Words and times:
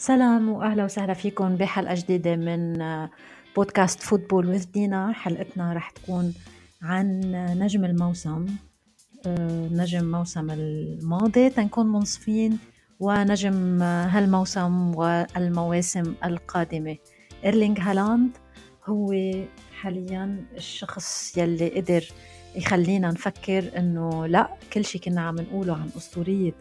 سلام 0.00 0.48
وأهلا 0.48 0.84
وسهلا 0.84 1.14
فيكم 1.14 1.56
بحلقة 1.56 1.94
جديدة 1.94 2.36
من 2.36 2.78
بودكاست 3.56 4.00
football 4.00 4.46
with 4.46 4.64
دينا. 4.72 5.12
حلقتنا 5.12 5.72
رح 5.72 5.90
تكون 5.90 6.34
عن 6.82 7.20
نجم 7.58 7.84
الموسم 7.84 8.46
نجم 9.72 10.10
موسم 10.10 10.50
الماضي 10.50 11.50
تنكون 11.50 11.86
منصفين 11.86 12.58
ونجم 13.00 13.82
هالموسم 13.82 14.94
والمواسم 14.94 16.14
القادمة. 16.24 16.96
إيرلينغ 17.44 17.80
هالاند 17.80 18.30
هو 18.86 19.14
حاليا 19.80 20.44
الشخص 20.56 21.38
يلي 21.38 21.68
قدر 21.68 22.04
يخلينا 22.56 23.10
نفكر 23.10 23.70
إنه 23.78 24.26
لا 24.26 24.48
كل 24.72 24.84
شيء 24.84 25.00
كنا 25.00 25.20
عم 25.20 25.36
نقوله 25.36 25.74
عن 25.74 25.88
أسطورية 25.96 26.52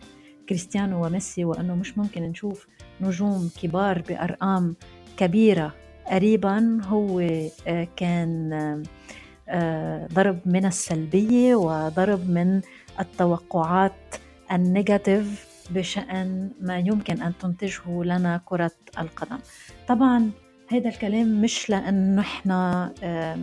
كريستيانو 0.49 1.05
وميسي 1.05 1.45
وأنه 1.45 1.75
مش 1.75 1.97
ممكن 1.97 2.23
نشوف 2.23 2.67
نجوم 3.01 3.49
كبار 3.61 4.01
بأرقام 4.01 4.75
كبيرة. 5.17 5.73
قريبا 6.07 6.79
هو 6.83 7.19
آه، 7.67 7.87
كان 7.95 8.53
آه، 9.49 10.07
ضرب 10.13 10.39
من 10.45 10.65
السلبية 10.65 11.55
وضرب 11.55 12.29
من 12.29 12.61
التوقعات 12.99 14.15
ال 14.51 14.62
negative 14.62 15.47
بشأن 15.71 16.49
ما 16.61 16.77
يمكن 16.79 17.21
أن 17.21 17.33
تنتجه 17.37 18.03
لنا 18.03 18.41
كرة 18.45 18.71
القدم. 18.99 19.37
طبعا 19.87 20.31
هذا 20.67 20.89
الكلام 20.89 21.41
مش 21.41 21.69
لأنه 21.69 22.21
إحنا 22.21 22.93
آه، 23.03 23.37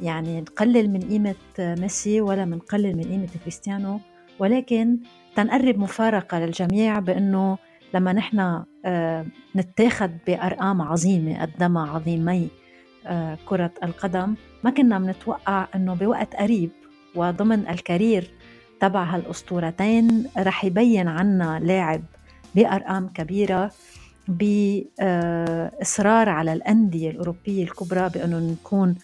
يعني 0.00 0.40
نقلل 0.40 0.90
من 0.90 1.00
قيمة 1.00 1.34
ميسي 1.58 2.20
ولا 2.20 2.44
منقلل 2.44 2.96
من 2.96 3.04
قيمة 3.04 3.28
كريستيانو. 3.42 4.00
ولكن 4.40 4.98
تنقرب 5.36 5.78
مفارقة 5.78 6.38
للجميع 6.38 6.98
بأنه 6.98 7.58
لما 7.94 8.12
نحن 8.12 8.64
آه، 8.84 9.26
نتاخد 9.56 10.10
بأرقام 10.26 10.82
عظيمة 10.82 11.42
قدما 11.42 11.90
عظيمي 11.90 12.48
آه، 13.06 13.38
كرة 13.46 13.70
القدم 13.82 14.34
ما 14.64 14.70
كنا 14.70 14.98
بنتوقع 14.98 15.66
أنه 15.74 15.94
بوقت 15.94 16.36
قريب 16.36 16.70
وضمن 17.14 17.68
الكارير 17.68 18.30
تبع 18.80 19.02
هالأسطورتين 19.02 20.26
رح 20.38 20.64
يبين 20.64 21.08
عنا 21.08 21.60
لاعب 21.62 22.02
بأرقام 22.54 23.08
كبيرة 23.08 23.70
بإصرار 24.28 24.98
على 26.28 26.52
الأندية 26.52 27.10
الأوروبية 27.10 27.64
الكبرى 27.64 28.08
بأنه 28.08 28.38
نكون 28.38 28.94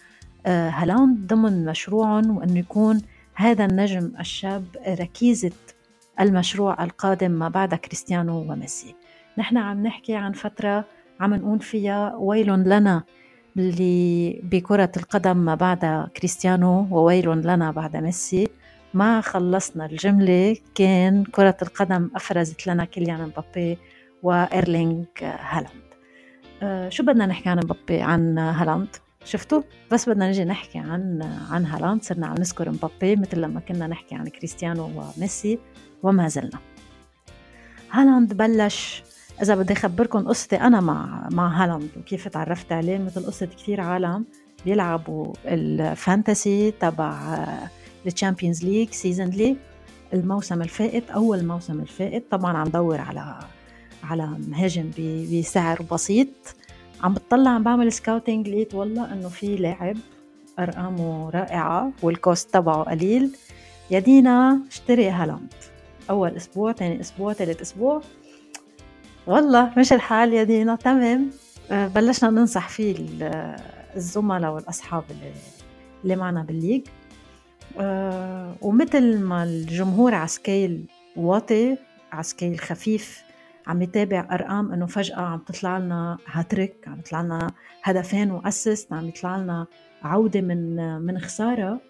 آه، 0.45 0.69
هالاند 0.69 1.27
ضمن 1.27 1.65
مشروعهم 1.65 2.37
وأنه 2.37 2.59
يكون 2.59 3.01
هذا 3.39 3.65
النجم 3.65 4.11
الشاب 4.19 4.65
ركيزة 4.87 5.51
المشروع 6.19 6.83
القادم 6.83 7.31
ما 7.31 7.49
بعد 7.49 7.75
كريستيانو 7.75 8.51
وميسي. 8.51 8.95
نحن 9.37 9.57
عم 9.57 9.83
نحكي 9.83 10.15
عن 10.15 10.33
فترة 10.33 10.85
عم 11.19 11.33
نقول 11.33 11.59
فيها 11.59 12.15
ويل 12.15 12.47
لنا 12.47 13.03
اللي 13.57 14.41
بكرة 14.43 14.91
القدم 14.97 15.37
ما 15.37 15.55
بعد 15.55 16.09
كريستيانو 16.17 16.87
وويل 16.91 17.47
لنا 17.47 17.71
بعد 17.71 17.97
ميسي. 17.97 18.47
ما 18.93 19.21
خلصنا 19.21 19.85
الجملة 19.85 20.57
كان 20.75 21.23
كرة 21.23 21.57
القدم 21.61 22.09
أفرزت 22.15 22.67
لنا 22.67 22.85
كيليان 22.85 23.21
مبابي 23.21 23.77
وإيرلينغ 24.23 25.05
هالاند. 25.21 25.87
أه 26.63 26.89
شو 26.89 27.03
بدنا 27.03 27.25
نحكي 27.25 27.49
عن 27.49 27.57
مبابي؟ 27.57 28.01
عن 28.01 28.37
هالاند؟ 28.37 28.95
شفتوا؟ 29.25 29.61
بس 29.91 30.09
بدنا 30.09 30.27
نجي 30.29 30.45
نحكي 30.45 30.77
عن 30.77 31.21
عن 31.51 31.65
هالاند 31.65 32.03
صرنا 32.03 32.27
عم 32.27 32.35
نذكر 32.37 32.69
مبابي 32.69 33.15
مثل 33.15 33.41
لما 33.41 33.59
كنا 33.59 33.87
نحكي 33.87 34.15
عن 34.15 34.27
كريستيانو 34.27 34.91
وميسي 35.17 35.59
وما 36.03 36.27
زلنا. 36.27 36.59
هالاند 37.91 38.33
بلش. 38.33 39.03
إذا 39.41 39.55
بدي 39.55 39.73
أخبركم 39.73 40.27
قصتي 40.27 40.55
أنا 40.55 40.81
مع 40.81 41.29
مع 41.31 41.63
هالاند 41.63 41.89
وكيف 41.97 42.27
تعرفت 42.27 42.71
عليه 42.71 42.97
مثل 42.97 43.25
قصة 43.25 43.45
كثير 43.45 43.81
عالم 43.81 44.25
بيلعبوا 44.65 45.33
ال 45.45 45.61
fantasy 45.61 46.71
تبع 46.71 47.37
ال 48.05 48.11
Champions 48.11 48.65
League 48.65 48.89
seasonly 48.91 49.57
الموسم 50.13 50.61
الفائت 50.61 51.09
أول 51.09 51.45
موسم 51.45 51.79
الفائت. 51.79 52.31
طبعا 52.31 52.57
عم 52.57 52.67
دور 52.67 53.01
على 53.01 53.39
على 54.03 54.27
مهاجم 54.47 54.91
بسعر 55.31 55.81
بسيط. 55.91 56.27
عم 57.03 57.13
بتطلع 57.13 57.51
عم 57.51 57.63
بعمل 57.63 57.91
scouting 57.91 58.49
لقيت 58.49 58.75
والله 58.75 59.13
إنه 59.13 59.29
في 59.29 59.55
لاعب 59.55 59.97
أرقامه 60.59 61.29
رائعة 61.29 61.91
وال 62.01 62.18
cost 62.18 62.53
تبعه 62.53 62.83
قليل. 62.83 63.35
يا 63.91 63.99
دينا 63.99 64.59
اشتري 64.67 65.09
هالاند 65.09 65.53
أول 66.09 66.35
أسبوع 66.35 66.71
ثاني 66.73 67.01
أسبوع 67.01 67.33
ثالث 67.33 67.61
أسبوع. 67.61 68.01
والله 69.27 69.73
مش 69.77 69.93
الحال 69.93 70.33
يا 70.33 70.43
دينا. 70.43 70.75
تمام. 70.75 71.29
آه، 71.71 71.87
بلشنا 71.87 72.29
ننصح 72.29 72.69
فيه 72.69 72.95
الزملاء 73.95 74.51
والأصحاب 74.53 75.03
اللي, 75.11 75.31
اللي 76.03 76.15
معنا 76.15 76.43
بال 76.43 76.52
league 76.52 76.81
آه، 77.79 78.55
ومثل 78.61 79.19
ما 79.19 79.43
الجمهور 79.43 80.15
على 80.15 80.27
scale 80.27 80.85
واطي 81.15 81.77
على 82.11 82.23
scale 82.23 82.59
خفيف 82.59 83.23
عم 83.67 83.81
يتابع 83.81 84.27
أرقام 84.31 84.71
إنه 84.71 84.85
فجأة 84.85 85.19
عم 85.21 85.39
تطلع 85.39 85.77
لنا 85.77 86.17
هاتريك 86.27 86.87
عم 86.87 86.99
يطلع 86.99 87.21
لنا 87.21 87.51
هدفين 87.83 88.31
و 88.31 88.40
assist 88.40 88.93
عم 88.93 89.07
يطلع 89.07 89.37
لنا 89.37 89.67
عودة 90.03 90.41
من 90.41 90.75
من 91.01 91.19
خسارة. 91.19 91.81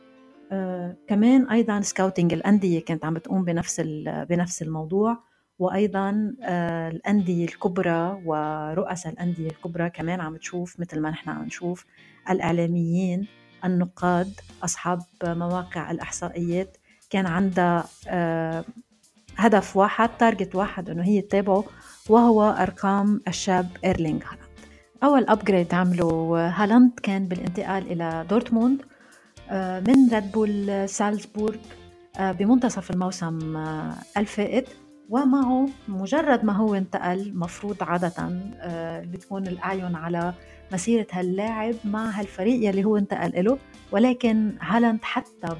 آه 0.52 0.96
كمان 1.08 1.50
أيضا 1.50 1.82
scouting 1.82 2.34
الأندية 2.34 2.86
كانت 2.86 3.06
عم 3.06 3.14
بتقوم 3.14 3.44
بنفس 3.46 3.82
بنفس 4.30 4.62
الموضوع. 4.62 5.18
وأيضا 5.60 6.36
آه 6.44 6.90
الأندية 6.90 7.46
الكبرى 7.46 8.22
ورؤساء 8.26 9.14
الأندية 9.14 9.50
الكبرى 9.50 9.90
كمان 9.90 10.22
عم 10.22 10.38
تشوف 10.38 10.80
مثل 10.80 11.00
ما 11.02 11.10
نحن 11.10 11.30
عم 11.30 11.44
نشوف 11.46 11.86
الإعلاميين 12.30 13.28
النقاد 13.66 14.34
أصحاب 14.64 15.02
مواقع 15.24 15.92
الإحصائيات 15.92 16.78
كان 17.10 17.26
عندها 17.26 17.86
آه 18.08 18.66
هدف 19.38 19.78
واحد 19.78 20.10
target 20.20 20.56
واحد 20.56 20.90
إنه 20.90 21.04
هي 21.04 21.22
تتابعه 21.22 21.64
وهو 22.10 22.50
أرقام 22.50 23.22
الشاب 23.28 23.70
إيرلينغ 23.86 24.20
هالاند. 24.24 24.48
أول 25.04 25.26
upgrade 25.30 25.74
عمله 25.74 26.38
هالاند 26.56 26.92
كان 27.04 27.28
بالانتقال 27.28 27.92
إلى 27.92 28.26
دورتموند 28.30 28.82
آه، 29.50 29.80
من 29.80 30.10
ريد 30.14 30.32
بول 30.32 30.90
سالزبورغ 30.90 31.56
آه، 32.20 32.32
بمنتصف 32.32 32.92
الموسم 32.92 33.58
آه، 33.58 33.94
الفائت. 34.18 34.68
ومعه 35.10 35.70
مجرد 35.88 36.46
ما 36.46 36.54
هو 36.54 36.76
انتقل 36.76 37.32
مفروض 37.36 37.84
عادة 37.84 38.14
بتكون 39.04 39.48
الأعين 39.48 39.96
على 39.96 40.34
مسيرة 40.74 41.08
هاللاعب 41.12 41.76
مع 41.86 42.10
هالفريق 42.10 42.70
يلي 42.70 42.84
هو 42.86 42.98
انتقل 42.98 43.46
له 43.46 43.58
ولكن 43.92 44.52
هالاند 44.62 45.00
حتى 45.04 45.58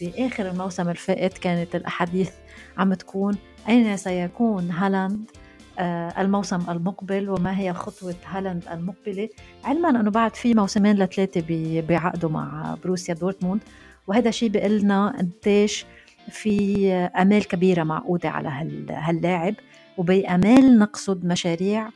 بآخر 0.00 0.48
الموسم 0.50 0.88
الفائت 0.88 1.38
كانت 1.38 1.76
الأحاديث 1.76 2.30
عم 2.78 2.94
تكون 2.94 3.36
أين 3.68 3.96
سيكون 3.96 4.70
هالاند 4.70 5.30
آه، 5.78 6.20
الموسم 6.20 6.70
المقبل 6.70 7.30
وما 7.30 7.58
هي 7.58 7.72
خطوة 7.72 8.14
هالاند 8.26 8.64
المقبلة. 8.72 9.28
علما 9.64 9.90
أنه 9.90 10.10
بعد 10.10 10.34
في 10.34 10.54
موسمين 10.54 10.96
لثلاثة 10.96 11.44
بعقده 11.80 12.28
مع 12.28 12.76
بروسيا 12.84 13.14
دورتموند. 13.14 13.60
وهذا 14.06 14.30
شيء 14.30 14.66
لنا 14.66 15.16
قديش 15.18 15.86
في 16.30 16.92
آمال 16.92 17.48
كبيرة 17.48 17.82
معقودة 17.82 18.28
على 18.28 18.48
هاللاعب 18.90 19.54
وبآمال 19.98 20.78
نقصد 20.78 21.24
مشاريع 21.24 21.88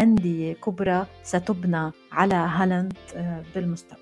أندية 0.00 0.52
كبرى 0.52 1.06
ستبنى 1.22 1.90
على 2.12 2.34
هالاند 2.34 2.92
آه، 3.16 3.42
بالمستقبل. 3.54 4.00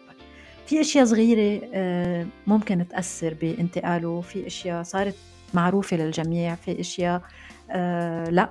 في 0.67 0.81
أشياء 0.81 1.05
صغيرة 1.05 1.69
آه، 1.75 2.27
ممكن 2.47 2.89
تأثر 2.89 3.35
بانتقاله 3.35 4.21
في 4.21 4.47
أشياء 4.47 4.83
صارت 4.83 5.17
معروفة 5.55 5.97
للجميع 5.97 6.55
في 6.55 6.81
أشياء 6.81 7.23
آه، 7.71 8.25
لا. 8.31 8.49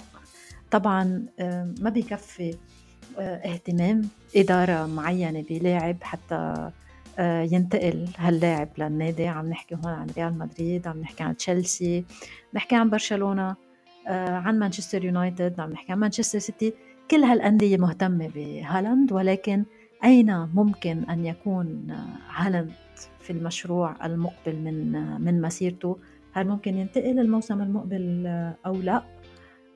طبعا 0.71 1.25
ما 1.80 1.89
بيكفي 1.89 2.56
اهتمام 3.19 4.01
إدارة 4.36 4.86
معينة 4.86 5.45
بلاعب 5.50 5.98
حتى 6.01 6.71
ينتقل 7.19 8.08
هاللاعب 8.18 8.69
للنادي. 8.78 9.28
عم 9.28 9.50
نحكي 9.50 9.75
هون 9.75 9.94
عن 9.94 10.08
ريال 10.18 10.38
مدريد 10.38 10.88
عم 10.88 11.02
نحكي 11.02 11.24
عن 11.24 11.38
تشيلسي 11.38 12.06
نحكي 12.54 12.75
عن 12.75 12.90
برشلونة 12.90 13.56
آه، 14.08 14.30
عن 14.30 14.60
مانشستر 14.60 15.06
يونايتد 15.06 15.60
عم 15.60 15.72
نحكي 15.72 15.92
عن 15.92 16.00
مانشستر 16.00 16.40
سيتي. 16.40 16.74
كل 17.12 17.24
هالأندية 17.24 17.78
مهتمة 17.78 18.31
بهالاند 18.36 19.12
ولكن 19.12 19.66
أين 20.04 20.48
ممكن 20.54 21.04
أن 21.04 21.25
يكون 21.25 21.98
هالاند 22.36 22.72
في 23.19 23.30
المشروع 23.34 24.06
المقبل 24.06 24.56
من 24.56 24.92
من 25.22 25.42
مسيرته؟ 25.42 25.98
هل 26.34 26.48
ممكن 26.48 26.78
ينتقل 26.78 27.19
الموسم 27.19 27.62
المقبل 27.62 28.28
أو 28.66 28.74
لا؟ 28.74 29.04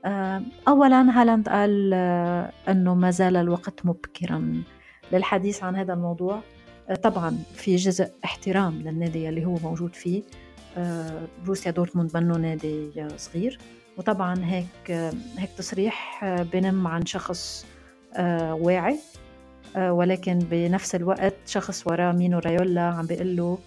آه، 0.05 0.41
أولا 0.67 1.21
هالاند 1.21 1.49
قال 1.49 1.93
أنه 2.69 2.95
ما 2.95 3.11
زال 3.11 3.35
الوقت 3.35 3.85
مبكرا 3.85 4.63
للحديث 5.13 5.63
عن 5.63 5.75
هذا 5.75 5.93
الموضوع. 5.93 6.41
طبعا 6.93 7.37
في 7.55 7.75
جزء 7.75 8.09
احترام 8.25 8.81
للنادي 8.81 9.29
اللي 9.29 9.45
هو 9.45 9.55
موجود 9.63 9.95
فيه. 9.95 10.23
بروسيا 11.43 11.71
دورتموند 11.71 12.17
منه 12.17 12.37
نادي 12.37 13.07
صغير. 13.17 13.59
وطبعا 13.97 14.45
هيك 14.45 14.91
هيك 15.37 15.49
تصريح 15.57 16.25
بنم 16.25 16.87
عن 16.87 17.05
شخص 17.05 17.65
واعي 18.51 18.99
ولكن 19.75 20.39
بنفس 20.39 20.95
الوقت 20.95 21.35
شخص 21.45 21.87
وراه 21.87 22.11
مينو 22.11 22.39
رايولا 22.39 22.81
عم 22.81 23.05
بيقول 23.05 23.35
له 23.35 23.57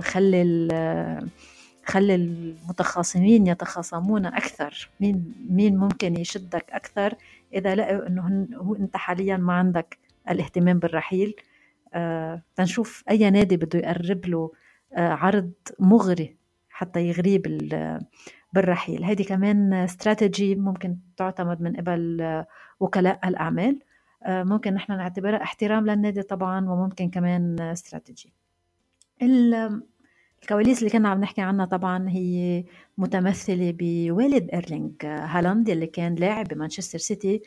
خلي 0.00 0.42
خلي 1.86 2.14
المتخاصمين 2.14 3.46
يتخاصمون 3.46 4.26
أكثر. 4.26 4.90
مين 5.00 5.34
مين 5.50 5.76
ممكن 5.76 6.16
يشدك 6.16 6.64
أكثر؟ 6.70 7.14
إذا 7.54 7.74
لقوا 7.74 8.06
إنه 8.06 8.46
هو 8.56 8.74
أنت 8.74 8.96
حاليا 8.96 9.36
ما 9.36 9.52
عندك 9.52 9.98
الاهتمام 10.30 10.78
بالرحيل 10.78 11.34
آه 11.38 11.51
تنشوف 12.56 13.04
أي 13.10 13.30
نادي 13.30 13.56
بده 13.56 13.78
يقرب 13.78 14.26
له 14.26 14.50
آه 14.92 15.08
عرض 15.08 15.52
مغري 15.78 16.36
حتى 16.70 17.08
يغريه 17.08 17.42
بالرحيل. 18.52 19.04
هذه 19.04 19.22
كمان 19.22 19.72
استراتيجي 19.72 20.54
ممكن 20.54 20.96
تعتمد 21.16 21.62
من 21.62 21.76
قبل 21.76 22.20
آه 22.20 22.46
وكلاء 22.80 23.28
الأعمال. 23.28 23.78
آه 24.22 24.42
ممكن 24.42 24.74
نحن 24.74 24.92
نعتبرها 24.92 25.42
احترام 25.42 25.86
للنادي 25.86 26.22
طبعا 26.22 26.70
وممكن 26.70 27.10
كمان 27.10 27.60
استراتيجي 27.60 28.32
الكواليس 30.42 30.78
اللي 30.78 30.90
كنا 30.90 31.08
عم 31.08 31.20
نحكي 31.20 31.40
عنها 31.40 31.66
طبعا 31.66 32.08
هي 32.08 32.64
متمثلة 32.98 33.74
بوالد 33.78 34.50
إيرلينج 34.50 34.92
هالاند 35.04 35.70
اللي 35.70 35.86
كان 35.86 36.14
لاعب 36.14 36.48
بمانشستر 36.48 36.98
سيتي 36.98 37.42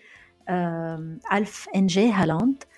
ألف 1.33 1.67
إنجي 1.75 2.11
هالاند. 2.11 2.63
آه، 2.63 2.74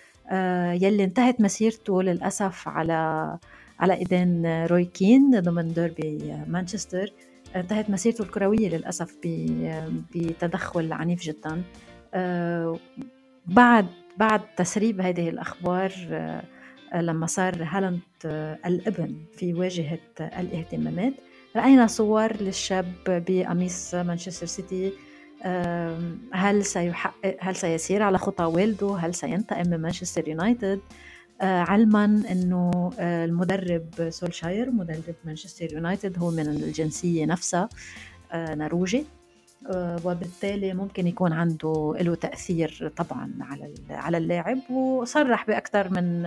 يلي 0.82 1.04
انتهت 1.04 1.42
مسيرته 1.42 2.04
للأسف 2.04 2.68
على 2.68 3.38
على 3.80 3.94
إيدين 3.94 4.46
روي 4.66 4.86
كين 4.86 5.40
ضمن 5.40 5.74
ديربي 5.74 6.36
مانشستر. 6.48 7.14
انتهت 7.56 7.90
مسيرته 7.90 8.22
الكروية 8.22 8.70
للأسف 8.70 9.16
بتدخل 10.16 10.94
عنيف 10.94 11.22
جدا. 11.22 11.62
آه، 12.14 12.78
بعد 13.46 13.86
بعد 14.18 14.42
تسريب 14.58 15.02
هذه 15.02 15.30
الأخبار 15.30 15.92
آه، 16.12 17.02
لما 17.02 17.26
صار 17.26 17.64
هالاند 17.64 18.00
الابن 18.66 19.16
في 19.38 19.54
واجهة 19.54 20.00
الاهتمامات 20.20 21.14
رأينا 21.56 21.88
صور 21.88 22.34
للشاب 22.42 22.94
بقميص 23.08 23.96
مانشستر 23.96 24.46
سيتي 24.46 24.94
هل 26.34 26.66
سيحقق 26.66 27.38
هل 27.40 27.56
سيسير 27.56 28.04
على 28.04 28.18
خطى 28.18 28.44
والده؟ 28.44 28.96
هل 28.96 29.14
سينتقم 29.14 29.70
من 29.70 29.82
مانشستر 29.82 30.28
يونايتد؟ 30.28 30.80
آه، 31.42 31.62
علما 31.62 32.06
إنه 32.06 32.92
آه، 33.00 33.26
المدرب 33.26 34.10
سولشاير 34.10 34.72
مدرب 34.72 35.16
مانشستر 35.26 35.74
يونايتد 35.74 36.20
هو 36.20 36.32
من 36.32 36.48
الجنسية 36.48 37.26
نفسها 37.26 37.70
آه، 38.32 38.56
نرويجي 38.56 39.06
وبالتالي 40.04 40.74
ممكن 40.74 41.08
يكون 41.08 41.34
عنده 41.34 41.96
له 42.02 42.16
تأثير 42.16 42.92
طبعا 42.98 43.32
على 43.42 43.74
على 43.90 44.18
اللاعب 44.18 44.72
وصرح 44.72 45.48
بأكثر 45.48 45.90
من 45.90 46.24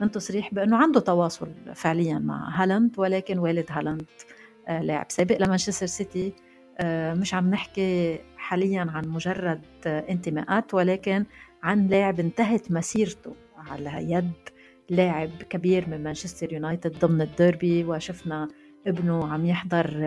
من 0.00 0.10
تصريح 0.10 0.54
بأنه 0.54 0.76
عنده 0.76 1.00
تواصل 1.00 1.48
فعليا 1.74 2.18
مع 2.18 2.62
هالاند 2.62 2.98
ولكن 2.98 3.38
والد 3.38 3.66
هالاند 3.70 4.06
لاعب 4.68 5.06
سابق 5.08 5.42
لمانشستر 5.42 5.86
سيتي. 5.86 6.32
مش 7.20 7.34
عم 7.34 7.50
نحكي 7.50 8.18
حاليا 8.36 8.86
عن 8.90 9.08
مجرد 9.08 9.60
انتماءات 9.86 10.74
ولكن 10.74 11.24
عن 11.62 11.86
لاعب 11.86 12.20
انتهت 12.20 12.70
مسيرته 12.72 13.34
على 13.56 14.12
يد 14.12 14.32
لاعب 14.90 15.30
كبير 15.50 15.88
من 15.88 16.02
مانشستر 16.02 16.52
يونايتد 16.52 16.98
ضمن 16.98 17.20
الديربي 17.22 17.84
وشفنا 17.84 18.48
ابنه 18.86 19.32
عم 19.32 19.46
يحضر 19.46 20.04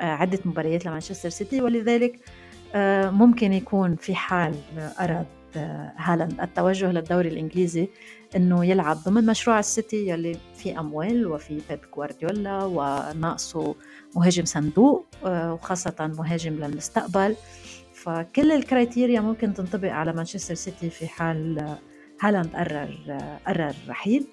عدة 0.00 0.38
مباريات 0.44 0.86
لمانشستر 0.86 1.28
سيتي 1.28 1.62
ولذلك 1.62 2.18
ممكن 3.12 3.52
يكون 3.52 3.96
في 3.96 4.14
حال 4.14 4.54
أراد 5.00 5.26
هالاند. 5.96 6.40
التوجه 6.40 6.92
للدوري 6.92 7.28
الإنجليزي 7.28 7.88
إنه 8.36 8.64
يلعب 8.64 8.96
ضمن 8.96 9.26
مشروع 9.26 9.58
السيتي 9.58 10.08
يلي 10.08 10.36
في 10.56 10.78
أموال 10.78 11.26
وفي 11.26 11.60
بيب 11.70 11.80
جوارديولا 11.96 12.64
وناقصه 12.64 13.74
مهاجم 14.16 14.44
صندوق 14.44 15.06
آه، 15.24 15.54
وخاصة 15.54 15.94
مهاجم 16.18 16.54
للمستقبل. 16.54 17.36
فكل 17.94 18.52
ال 18.52 18.60
criteria 18.60 19.20
ممكن 19.20 19.54
تنطبق 19.54 19.90
على 19.90 20.12
مانشستر 20.12 20.54
سيتي 20.54 20.90
في 20.90 21.06
حال 21.06 21.76
هالاند 22.20 22.56
قرر 22.56 23.18
قرر 23.46 23.74
رحيل. 23.88 24.26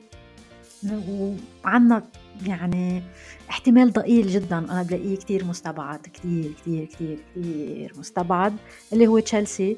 وعنا 1.66 2.04
يعني 2.46 3.04
احتمال 3.50 3.94
ضئيل 3.94 4.28
جدا. 4.28 4.58
أنا 4.58 4.84
بلاقيه 4.84 5.18
كثير 5.18 5.46
مستبعد 5.46 6.00
كثير 6.00 6.52
كثير 6.62 6.86
كثير 6.86 7.20
كثير 7.36 7.94
مستبعد 7.98 8.54
اللي 8.94 9.08
هو 9.08 9.20
تشيلسي. 9.20 9.78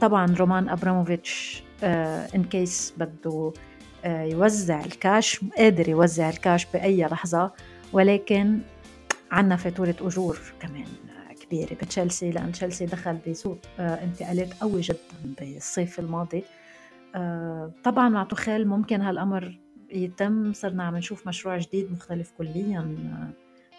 طبعا 0.00 0.34
رومان 0.38 0.68
أبراموفيتش 0.68 1.62
in 1.82 2.40
آه، 2.40 2.48
case 2.50 2.94
بده 2.96 3.52
آه، 4.04 4.22
يوزع 4.22 4.84
الكاش 4.84 5.40
قادر 5.58 5.88
يوزع 5.88 6.28
الكاش 6.28 6.66
بأي 6.66 7.02
لحظة 7.04 7.52
ولكن 7.92 8.60
عنا 9.30 9.56
فاتورة 9.56 9.96
أجور 10.00 10.38
كمان 10.60 10.86
كبيرة 11.40 11.74
بتشيلسي 11.74 12.30
لأن 12.30 12.52
تشيلسي 12.52 12.86
دخل 12.86 13.18
بسوق 13.28 13.58
انتقالات 13.78 14.54
قوي 14.60 14.80
جدا 14.80 14.98
بالصيف 15.40 15.98
الماضي. 15.98 16.44
طبعا 17.84 18.08
مع 18.08 18.24
تخيل 18.24 18.68
ممكن 18.68 19.00
هالأمر 19.00 19.58
يتم 19.90 20.52
صرنا 20.52 20.84
عم 20.84 20.96
نشوف 20.96 21.26
مشروع 21.26 21.58
جديد 21.58 21.92
مختلف 21.92 22.32
كليا 22.38 22.96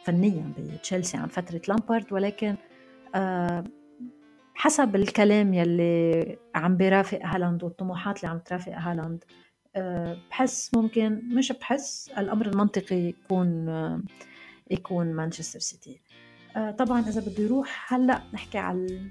فنيا 0.05 0.51
بتشيلسي 0.57 1.17
عن 1.17 1.27
فترة 1.27 1.61
لامبارد 1.67 2.13
ولكن 2.13 2.55
حسب 4.55 4.95
الكلام 4.95 5.53
يلي 5.53 6.37
عم 6.55 6.77
بيرافق 6.77 7.19
هالاند 7.23 7.63
والطموحات 7.63 8.17
اللي 8.17 8.27
عم 8.27 8.39
ترافق 8.39 8.71
هالاند 8.75 9.23
آه، 9.75 10.17
بحس 10.29 10.71
ممكن 10.75 11.21
مش 11.33 11.51
بحس 11.51 12.11
الأمر 12.17 12.45
المنطقي 12.45 12.95
يكون 12.95 13.69
يكون 14.71 15.13
مانشستر 15.13 15.59
سيتي. 15.59 16.01
آه، 16.55 16.71
طبعا 16.71 16.99
إذا 16.99 17.21
بده 17.21 17.43
يروح 17.43 17.93
هلأ 17.93 18.21
نحكي 18.33 18.57
على 18.57 19.01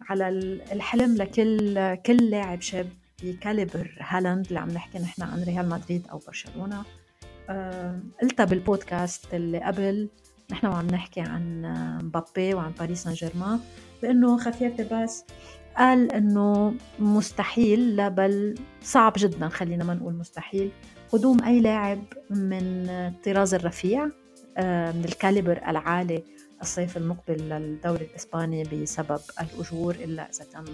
على 0.00 0.28
الحلم 0.72 1.16
لكل 1.16 1.94
كل 1.94 2.30
لاعب 2.30 2.60
شاب 2.60 2.88
ب 3.22 3.31
caliber 3.31 3.96
هالاند 4.00 4.46
اللي 4.46 4.58
عم 4.60 4.70
نحكي 4.70 4.98
نحن 4.98 5.22
عن 5.22 5.42
ريال 5.42 5.68
مدريد 5.68 6.08
أو 6.08 6.18
برشلونة. 6.26 6.84
آه، 7.50 8.00
قلتها 8.22 8.44
بالبودكاست 8.44 9.34
اللي 9.34 9.58
قبل 9.58 10.08
نحن 10.50 10.66
وعم 10.66 10.86
نحكي 10.86 11.20
عن 11.20 11.62
مبابي 12.02 12.54
وعن 12.54 12.72
باريس 12.78 13.02
سان 13.02 13.12
جيرمان. 13.12 13.60
بأنه 14.02 14.38
خفير 14.38 14.70
تباس 14.70 15.24
قال 15.76 16.12
إنه 16.12 16.74
مستحيل 16.98 17.96
لا 17.96 18.08
بل 18.08 18.54
صعب 18.82 19.12
جدا 19.16 19.48
خلينا 19.48 19.84
ما 19.84 19.94
نقول 19.94 20.14
مستحيل. 20.14 20.70
قدوم 21.12 21.44
أي 21.44 21.60
لاعب 21.60 22.04
من 22.30 22.88
الطراز 22.88 23.54
الرفيع 23.54 24.08
آه، 24.56 24.92
من 24.92 25.04
الكاليبر 25.04 25.60
العالي 25.68 26.22
الصيف 26.62 26.96
المقبل 26.96 27.48
للدوري 27.48 28.04
الإسباني 28.04 28.62
بسبب 28.62 29.20
الأجور 29.40 29.94
إلا 29.94 30.28
إذا 30.30 30.44
تم 30.44 30.64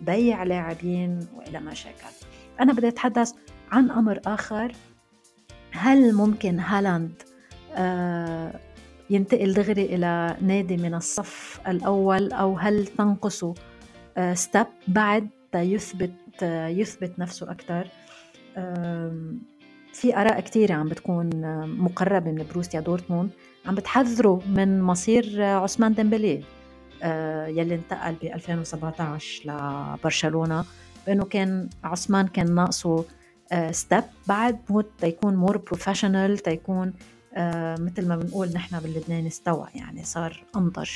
بيع 0.00 0.42
لاعبين 0.42 1.26
وإلى 1.36 1.60
ما 1.60 1.74
شاكل. 1.74 2.14
أنا 2.60 2.72
بدي 2.72 2.88
أتحدث 2.88 3.32
عن 3.70 3.90
أمر 3.90 4.20
آخر. 4.26 4.72
هل 5.72 6.14
ممكن 6.14 6.60
هالاند 6.60 7.22
آه 7.74 8.60
ينتقل 9.10 9.52
دغري 9.52 9.84
إلى 9.84 10.36
نادي 10.40 10.76
من 10.76 10.94
الصف 10.94 11.60
الأول 11.68 12.32
أو 12.32 12.58
هل 12.58 12.86
تنقصه 12.86 13.54
step 14.34 14.66
آه، 14.66 14.68
بعد 14.88 15.28
يثبت 15.54 16.12
آه، 16.42 16.68
يثبت 16.68 17.18
نفسه 17.18 17.50
أكثر 17.50 17.88
في 19.92 20.16
آراء 20.16 20.40
كثيرة 20.40 20.74
عم 20.74 20.88
بتكون 20.88 21.30
مقربة 21.66 22.30
من 22.30 22.46
بروسيا 22.52 22.80
دورتموند. 22.80 23.30
عم 23.66 23.74
بتحذروا 23.74 24.40
من 24.46 24.82
مصير 24.82 25.42
عثمان 25.42 25.94
ديمبلي 25.94 26.42
آه، 27.02 27.46
يلي 27.46 27.74
انتقل 27.74 28.14
ب 28.14 28.24
2017 28.24 29.42
لبرشلونة 29.44 30.64
بأنه 31.06 31.24
كان 31.24 31.68
عثمان 31.84 32.26
كان 32.26 32.54
ناقصه 32.54 33.04
step 33.70 34.04
بعد 34.26 34.58
موت 34.70 34.90
تيكون 34.98 35.36
more 35.36 35.56
professional 35.56 36.38
تيكون 36.38 36.88
آه، 36.88 37.19
مثل 37.78 38.08
ما 38.08 38.16
بنقول 38.16 38.48
نحن 38.48 38.78
باللبنان 38.78 39.26
استوى 39.26 39.66
يعني 39.74 40.04
صار 40.04 40.44
أنضج. 40.56 40.90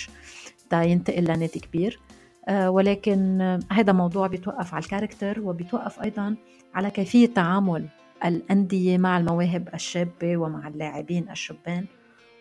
تا 0.71 0.83
ينتقل 0.83 1.25
لنادي 1.25 1.61
كبير. 1.61 2.01
آه، 2.49 2.71
ولكن 2.71 3.41
هذا 3.73 3.93
موضوع 3.93 4.27
بيتوقف 4.27 4.75
على 4.75 4.85
ال 4.85 4.90
character 4.90 5.41
وبيتوقف 5.41 6.03
أيضا 6.03 6.37
على 6.75 6.91
كيفية 6.91 7.27
تعامل 7.27 7.89
الأندية 8.25 8.99
مع 8.99 9.19
المواهب 9.19 9.69
الشابة 9.75 10.37
ومع 10.37 10.69
اللاعبين 10.69 11.31
الشبان. 11.31 11.87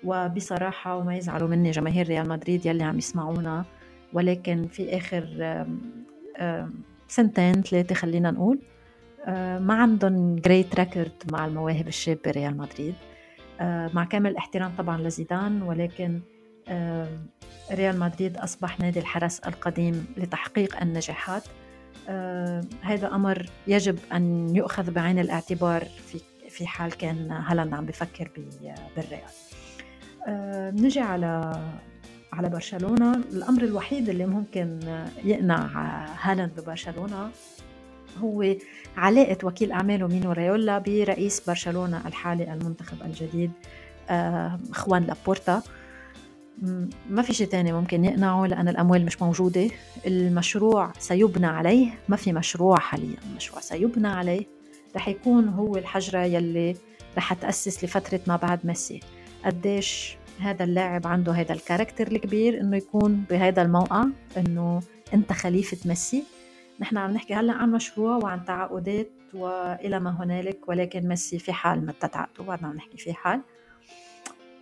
وبصراحة 0.03 0.97
وما 0.97 1.17
يزعلوا 1.17 1.47
مني 1.47 1.71
جماهير 1.71 2.07
ريال 2.07 2.29
مدريد 2.29 2.65
يلي 2.65 2.83
عم 2.83 2.97
يسمعونا. 2.97 3.65
ولكن 4.13 4.67
في 4.67 4.97
آخر 4.97 5.23
سنتين 7.07 7.61
ثلاثة 7.61 7.95
خلينا 7.95 8.31
نقول 8.31 8.59
آه، 9.25 9.59
ما 9.59 9.73
عندهم 9.73 10.35
great 10.35 10.75
record 10.75 11.11
مع 11.31 11.45
المواهب 11.45 11.87
الشابة 11.87 12.31
ريال 12.31 12.57
مدريد. 12.57 12.95
مع 13.93 14.05
كامل 14.05 14.37
احترام 14.37 14.71
طبعا 14.77 14.97
لزيدان 14.97 15.61
ولكن 15.61 16.19
ريال 17.71 17.99
مدريد 17.99 18.37
أصبح 18.37 18.79
نادي 18.79 18.99
الحرس 18.99 19.39
القديم 19.39 20.05
لتحقيق 20.17 20.81
النجاحات. 20.81 21.43
هذا 22.81 23.07
أمر 23.15 23.49
يجب 23.67 23.99
أن 24.13 24.55
يؤخذ 24.55 24.91
بعين 24.91 25.19
الاعتبار 25.19 25.83
في 25.83 26.19
في 26.49 26.67
حال 26.67 26.91
كان 26.91 27.31
هالاند 27.31 27.73
عم 27.73 27.85
بفكر 27.85 28.31
بالريال. 28.95 29.29
نجي 30.75 30.99
على 30.99 31.61
على 32.33 32.49
برشلونة. 32.49 33.15
الأمر 33.15 33.63
الوحيد 33.63 34.09
اللي 34.09 34.25
ممكن 34.25 34.79
يقنع 35.23 35.67
هالاند 36.21 36.59
ببرشلونة 36.59 37.31
هو 38.21 38.55
علاقة 38.97 39.37
وكيل 39.43 39.71
أعماله 39.71 40.07
مينو 40.07 40.31
ريولا 40.31 40.77
برئيس 40.77 41.41
برشلونة 41.47 42.07
الحالي 42.07 42.53
المنتخب 42.53 42.97
الجديد 43.05 43.51
خوان 44.71 45.03
لابورتا. 45.03 45.61
ما 47.09 47.21
في 47.21 47.33
شيء 47.33 47.47
تاني 47.47 47.73
ممكن 47.73 48.05
يقنعه 48.05 48.45
لأن 48.45 48.67
الأموال 48.67 49.05
مش 49.05 49.21
موجودة. 49.21 49.67
المشروع 50.07 50.91
سيبنى 50.99 51.45
عليه 51.45 51.87
ما 52.09 52.15
في 52.15 52.33
مشروع 52.33 52.79
حاليا. 52.79 53.17
المشروع 53.31 53.61
سيبنى 53.61 54.07
عليه. 54.07 54.45
رح 54.95 55.07
يكون 55.07 55.47
هو 55.47 55.77
الحجرة 55.77 56.19
يلي 56.19 56.75
رح 57.17 57.33
تأسس 57.33 57.83
لفترة 57.83 58.19
ما 58.27 58.35
بعد 58.35 58.59
ميسي. 58.63 58.99
قديش 59.45 60.17
هذا 60.39 60.63
اللاعب 60.63 61.07
عنده 61.07 61.31
هذا 61.31 61.53
الكاركتر 61.53 62.07
الكبير 62.07 62.61
إنه 62.61 62.77
يكون 62.77 63.23
بهذا 63.29 63.61
الموقع 63.61 64.05
إنه 64.37 64.81
أنت 65.13 65.33
خليفة 65.33 65.77
ميسي. 65.85 66.23
نحن 66.79 66.97
عم 66.97 67.11
نحكي 67.11 67.33
هلأ 67.33 67.53
عن 67.53 67.71
مشروع 67.71 68.15
وعن 68.15 68.45
تعاقدات 68.45 69.11
وإلى 69.33 69.99
ما 69.99 70.23
هنالك 70.23 70.69
ولكن 70.69 71.07
ميسي 71.07 71.39
في 71.39 71.53
حال 71.53 71.85
ما 71.85 71.93
تتعاقدوا 71.99 72.45
بعدنا 72.45 72.67
عم 72.67 72.75
نحكي 72.75 72.97
في 72.97 73.13
حال. 73.13 73.41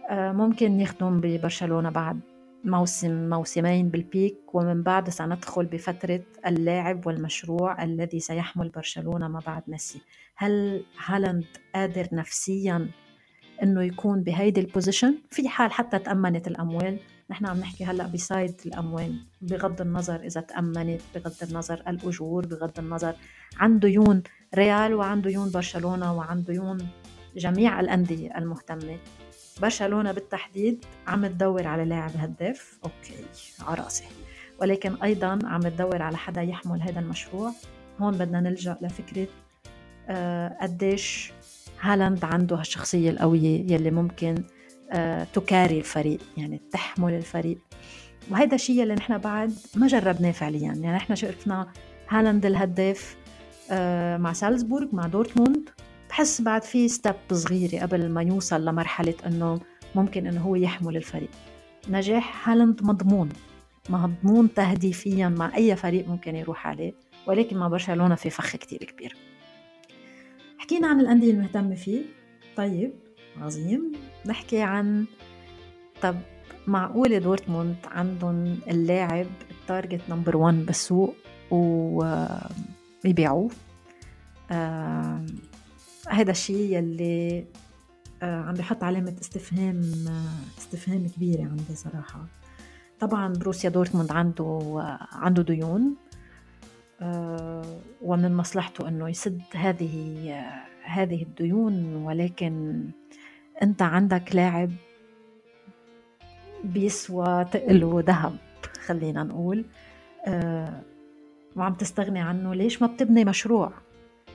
آه، 0.10 0.32
ممكن 0.32 0.80
يخدم 0.80 1.22
ببرشلونة 1.22 1.90
بعد 1.90 2.20
موسم 2.64 3.30
موسمين 3.30 3.90
بال 3.90 4.12
peak 4.12 4.56
ومن 4.56 4.84
بعد 4.84 5.10
سندخل 5.10 5.66
بفترة 5.66 6.22
اللاعب 6.46 7.08
والمشروع 7.08 7.84
الذي 7.84 8.20
سيحمل 8.20 8.70
برشلونة 8.70 9.28
ما 9.28 9.40
بعد 9.48 9.64
ميسي 9.68 10.02
هل 10.36 10.86
هالاند 11.06 11.46
قادر 11.76 12.08
نفسيا 12.12 12.90
إنه 13.64 13.84
يكون 13.84 14.24
بهيدي 14.24 14.62
ال 14.62 14.68
position 14.68 15.18
في 15.30 15.50
حال 15.50 15.72
حتى 15.72 16.00
تأمنت 16.00 16.48
الأموال 16.48 17.00
نحن 17.32 17.46
عم 17.46 17.58
نحكي 17.60 17.86
هلأ 17.86 18.08
ب 18.08 18.19
side 18.19 18.62
الأموال 18.66 19.16
بغض 19.42 19.82
النظر 19.82 20.16
إذا 20.16 20.42
تأمنت 20.42 21.02
بغض 21.16 21.36
النظر 21.44 21.84
الأجور 21.88 22.46
بغض 22.46 22.80
النظر 22.80 23.16
عن 23.58 23.80
ديون 23.80 24.24
ريال 24.56 24.94
وعن 24.94 25.22
ديون 25.22 25.52
برشلونة 25.52 26.18
وعن 26.18 26.44
ديون 26.44 26.88
جميع 27.36 27.80
الأندية 27.80 28.38
المهتمة. 28.38 28.98
برشلونة 29.62 30.12
بالتحديد 30.12 30.86
عم 31.08 31.28
تدور 31.28 31.68
على 31.68 31.86
لاعب 31.86 32.12
هداف 32.16 32.80
okay 32.84 33.26
على 33.60 33.82
رأسي. 33.82 34.06
ولكن 34.62 34.94
أيضا 35.04 35.40
عم 35.44 35.62
تدور 35.62 36.02
على 36.02 36.18
حدا 36.18 36.42
يحمل 36.42 36.82
هذا 36.82 37.00
المشروع. 37.00 37.52
هون 38.00 38.18
بدنا 38.18 38.40
نلجأ 38.40 38.78
لفكرة 38.82 39.28
آه 40.10 40.58
قديش 40.62 41.32
هالاند 41.82 42.26
عنده 42.26 42.56
هالشخصية 42.56 43.10
القوية 43.10 43.74
يلي 43.74 43.92
ممكن 43.92 44.36
ت 45.34 45.41
carry 45.41 45.78
الفريق 45.78 46.20
يعني 46.38 46.62
تحمل 46.72 47.14
الفريق. 47.14 47.58
وهذا 48.32 48.56
الشيء 48.56 48.84
اللي 48.84 48.94
نحن 48.96 49.18
بعد 49.18 49.54
ما 49.76 49.88
جربناه 49.88 50.32
فعليا. 50.32 50.62
يعني 50.62 50.92
نحن 50.92 51.16
شفنا 51.16 51.68
هالاند 52.10 52.46
الهداف 52.46 53.16
آه 53.72 54.18
مع 54.18 54.34
سالزبورغ 54.34 54.88
مع 54.94 55.08
دورتموند. 55.08 55.70
بحس 56.10 56.42
بعد 56.42 56.64
في 56.64 56.88
step 56.88 57.16
صغيرة 57.32 57.82
قبل 57.82 58.10
ما 58.10 58.22
يوصل 58.22 58.66
لمرحلة 58.66 59.14
إنه 59.26 59.60
ممكن 59.96 60.28
إنه 60.28 60.42
هو 60.42 60.56
يحمل 60.56 60.98
الفريق. 60.98 61.30
نجاح 61.90 62.50
هالاند 62.50 62.84
مضمون. 62.84 63.30
مضمون 63.90 64.54
تهديفيا 64.54 65.30
مع 65.30 65.56
أي 65.56 65.76
فريق 65.76 66.08
ممكن 66.08 66.36
يروح 66.36 66.68
عليه. 66.68 66.94
ولكن 67.28 67.58
مع 67.58 67.68
برشلونة 67.68 68.16
في 68.16 68.30
فخ 68.30 68.56
كتير 68.56 68.84
كبير. 68.84 69.16
حكينا 70.58 70.88
عن 70.88 71.00
الأندية 71.00 71.32
المهتمة 71.32 71.76
فيه. 71.76 72.02
طيب 72.56 72.94
عظيم. 73.38 73.92
نحكي 74.26 74.62
عن 74.62 75.06
طب 76.02 76.16
معقولة 76.68 77.18
دورتموند 77.18 77.76
عندهم 77.86 78.60
اللاعب 78.68 79.28
ال 79.52 79.59
target 79.59 80.02
number 80.10 80.38
1 80.38 80.66
بالسوق 80.66 81.16
ويبيعوه؟ 81.52 83.50
آه 84.52 85.26
هذا 86.08 86.32
الشيء 86.32 86.78
يلي 86.78 87.46
آه 88.24 88.42
عم 88.42 88.54
بحط 88.54 88.84
علامة 88.84 89.16
استفهام 89.22 89.82
آه 90.08 90.60
استفهام 90.60 91.08
كبيرة 91.08 91.42
عندي 91.42 91.76
صراحة. 91.76 92.26
طبعا 93.00 93.34
بروسيا 93.34 93.70
دورتموند 93.70 94.12
عنده 94.12 94.44
آه 94.44 95.08
عنده 95.12 95.44
ديون 95.44 95.96
آه، 97.02 97.80
ومن 98.02 98.36
مصلحته 98.36 98.88
إنه 98.88 99.10
يسد 99.10 99.42
هذه 99.54 100.36
هذه 100.84 101.24
الديون 101.24 101.96
ولكن 101.96 102.84
أنت 103.62 103.82
عندك 103.82 104.36
لاعب 104.36 104.72
بيسوى 106.64 107.46
تقله 107.52 108.04
ذهب 108.08 108.38
خلينا 108.86 109.24
نقول. 109.24 109.66
آه، 110.28 110.82
وعم 111.56 111.74
تستغني 111.74 112.20
عنه. 112.20 112.54
ليش 112.54 112.82
ما 112.82 112.88
بتبني 112.88 113.26
مشروع؟ 113.26 113.72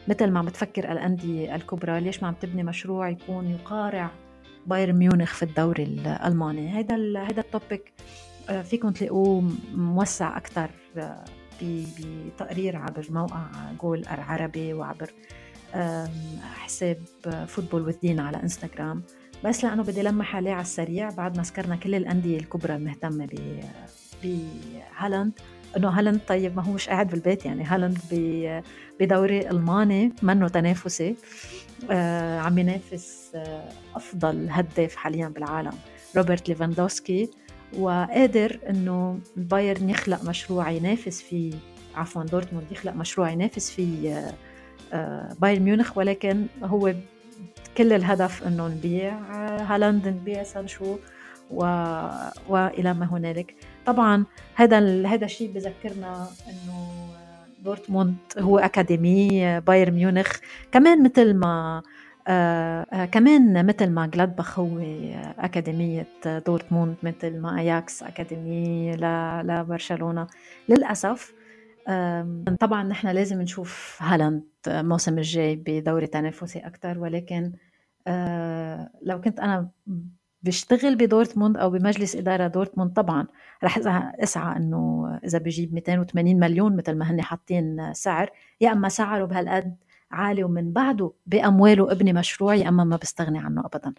مثل 0.09 0.31
ما 0.31 0.39
عم 0.39 0.47
بتفكر 0.47 0.93
الأندية 0.93 1.55
الكبرى 1.55 2.01
ليش 2.01 2.23
ما 2.23 2.29
عم 2.29 2.35
تبني 2.35 2.63
مشروع 2.63 3.09
يكون 3.09 3.51
يقارع 3.51 4.11
بايرن 4.67 4.97
ميونخ 4.97 5.35
في 5.35 5.43
الدوري 5.43 5.83
الألماني؟ 5.83 6.69
هذا 6.69 6.95
هذا 7.19 7.41
ال 7.41 7.49
topic 7.49 7.93
آه، 8.51 8.63
فيكم 8.63 8.91
تلاقوه 8.91 9.53
موسع 9.75 10.37
أكثر 10.37 10.71
بتقرير 11.63 12.77
عبر 12.77 13.07
موقع 13.11 13.43
جول 13.81 13.99
العربي 13.99 14.73
وعبر 14.73 15.11
حساب 16.55 16.99
Football 17.47 17.83
with 17.83 17.97
Dina 18.03 18.21
على 18.21 18.43
إنستغرام. 18.43 19.03
بس 19.45 19.65
لأنه 19.65 19.83
بدي 19.83 20.03
لمح 20.03 20.37
عليه 20.37 20.53
على 20.53 20.61
السريع 20.63 21.11
بعد 21.11 21.37
ما 21.37 21.43
سكرنا 21.43 21.77
كل 21.77 21.95
الأندية 21.95 22.39
الكبرى 22.39 22.77
المهتمة 22.77 23.29
بهالاند 24.23 25.33
إنه 25.77 25.89
هالاند 25.89 26.21
طيب 26.29 26.57
ما 26.57 26.63
هو 26.63 26.73
مش 26.73 26.89
قاعد 26.89 27.09
بالبيت 27.09 27.45
يعني. 27.45 27.65
هالاند 27.65 27.99
بدوري 29.01 29.51
ألماني 29.51 30.13
منه 30.23 30.49
تنافسي. 30.49 31.17
آه 31.91 32.39
عم 32.39 32.59
ينافس 32.59 33.31
آه 33.35 33.69
أفضل 33.95 34.47
هداف 34.51 34.97
حاليا 34.97 35.29
بالعالم 35.29 35.75
روبرت 36.17 36.49
ليفاندوسكي. 36.49 37.31
وقادر 37.79 38.59
إنه 38.71 39.19
بايرن 39.37 39.91
يخلق 39.91 40.25
مشروع 40.25 40.71
ينافس 40.71 41.23
فيه 41.23 41.55
عفوا 41.95 42.23
دورتموند 42.23 42.73
يخلق 42.73 42.93
مشروع 42.93 43.31
ينافس 43.31 43.71
فيه 43.71 44.19
آه، 44.19 44.35
بايرن 45.41 45.63
ميونخ 45.63 45.99
ولكن 45.99 46.47
هو 46.63 46.95
كل 47.77 47.93
الهدف 47.93 48.47
إنه 48.47 48.69
نبيع 48.69 49.13
آه، 49.13 49.63
هالاند 49.63 50.09
نبيع 50.09 50.43
سانشو 50.43 50.97
و... 51.51 51.65
وإلى 52.49 52.95
ما 52.95 53.07
هنالك. 53.13 53.55
طبعا 53.87 54.25
هذا 54.55 55.07
هذا 55.07 55.25
الشيء 55.25 55.53
بذكرنا 55.53 56.29
إنه 56.49 57.07
دورتموند 57.65 58.17
هو 58.39 58.59
أكاديمي 58.59 59.61
بايرن 59.61 59.95
ميونخ 59.95 60.39
كمان 60.73 61.03
مثل 61.03 61.35
ما 61.35 61.83
آه 62.29 62.87
آه 62.93 63.05
كمان 63.05 63.67
مثل 63.67 63.91
ما 63.91 64.07
جلادباخ 64.07 64.59
هو 64.59 64.79
أكاديمية 65.39 66.07
دورتموند 66.27 66.97
مثل 67.03 67.41
ما 67.41 67.59
أياكس 67.59 68.03
أكاديمية 68.03 68.95
لبرشلونة 69.43 70.27
للأسف 70.69 71.33
آه 71.33 71.36
طبعا 72.61 72.83
نحن 72.83 73.09
لازم 73.09 73.43
نشوف 73.43 73.99
هالاند 74.01 74.43
الموسم 74.67 75.19
الجاي 75.19 75.57
بدوري 75.57 76.07
تنافسي 76.07 76.59
أكثر 76.59 76.99
ولكن 76.99 77.53
آه 78.07 78.91
لو 79.03 79.21
كنت 79.21 79.41
أنا 79.41 79.71
بشتغل 80.43 80.97
بدورتموند 80.97 81.57
أو 81.57 81.71
بمجلس 81.71 82.17
إدارة 82.17 82.47
دورتموند 82.47 82.93
طبعا 82.93 83.27
رح 83.65 83.79
أسعى 84.23 84.57
إنه 84.57 85.07
إذا 85.25 85.39
بجيب 85.39 85.75
280 85.75 86.41
مليون 86.41 86.77
مثل 86.77 86.95
ما 86.95 87.11
هن 87.11 87.23
حاطين 87.23 87.95
سعر 87.95 88.31
يا 88.61 88.73
أما 88.73 88.89
سعره 88.89 89.25
بهالقد 89.25 89.77
عالي 90.11 90.45
ومن 90.45 90.73
بعده 90.73 91.13
بأمواله 91.27 91.93
ابني 91.93 92.13
مشروع 92.13 92.55
يا 92.55 92.69
أما 92.69 92.85
ما 92.85 92.97
بستغني 92.97 93.39
عنه 93.39 93.61
أبدا. 93.65 93.95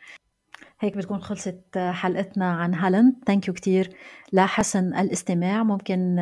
هيك 0.79 0.97
بتكون 0.97 1.21
خلصت 1.21 1.77
حلقتنا 1.77 2.51
عن 2.51 2.73
هالاند. 2.73 3.15
thank 3.27 3.47
you 3.47 3.53
كثير 3.53 3.89
لحسن 4.33 4.95
الاستماع. 4.95 5.63
ممكن 5.63 6.15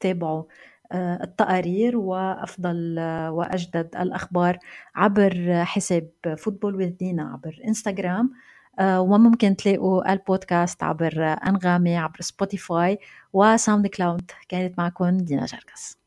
تتابعوا 0.00 0.42
آه، 0.42 0.46
التقارير 0.94 1.96
وأفضل 1.96 2.96
آه، 2.98 3.30
وأجدد 3.32 3.96
الأخبار 3.96 4.58
عبر 4.94 5.64
حساب 5.64 6.10
Football 6.38 6.74
with 6.74 6.90
Dina 6.90 7.22
عبر 7.32 7.60
إنستغرام 7.68 8.32
آه، 8.78 9.00
وممكن 9.00 9.56
تلاقوا 9.56 10.12
البودكاست 10.12 10.82
عبر 10.82 11.36
أنغامي 11.46 11.96
عبر 11.96 12.20
سبوتيفاي 12.20 12.98
وساوند 13.32 13.86
كلاود 13.86 14.30
كانت 14.48 14.78
معكم 14.78 15.16
دينا 15.16 15.46
جركس 15.46 15.98